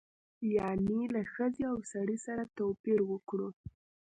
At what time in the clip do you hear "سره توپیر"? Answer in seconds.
2.25-2.99